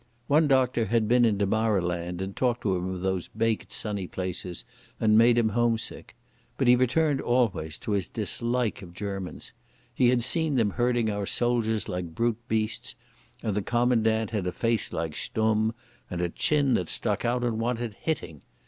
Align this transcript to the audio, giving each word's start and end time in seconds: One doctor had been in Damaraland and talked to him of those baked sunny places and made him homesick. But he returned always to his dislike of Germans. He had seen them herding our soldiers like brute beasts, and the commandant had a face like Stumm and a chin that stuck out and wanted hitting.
One 0.25 0.47
doctor 0.47 0.85
had 0.87 1.07
been 1.07 1.25
in 1.25 1.37
Damaraland 1.37 2.21
and 2.23 2.35
talked 2.35 2.61
to 2.61 2.75
him 2.75 2.89
of 2.89 3.01
those 3.01 3.27
baked 3.37 3.71
sunny 3.71 4.07
places 4.07 4.65
and 4.99 5.15
made 5.15 5.37
him 5.37 5.49
homesick. 5.49 6.15
But 6.57 6.67
he 6.67 6.75
returned 6.75 7.21
always 7.21 7.77
to 7.77 7.91
his 7.91 8.07
dislike 8.09 8.81
of 8.81 8.95
Germans. 8.95 9.53
He 9.93 10.09
had 10.09 10.23
seen 10.23 10.55
them 10.55 10.71
herding 10.71 11.11
our 11.11 11.27
soldiers 11.27 11.87
like 11.87 12.15
brute 12.15 12.39
beasts, 12.47 12.95
and 13.43 13.53
the 13.55 13.61
commandant 13.61 14.31
had 14.31 14.47
a 14.47 14.51
face 14.51 14.91
like 14.91 15.15
Stumm 15.15 15.71
and 16.09 16.19
a 16.19 16.29
chin 16.29 16.73
that 16.73 16.89
stuck 16.89 17.23
out 17.23 17.43
and 17.43 17.59
wanted 17.59 17.93
hitting. 18.01 18.41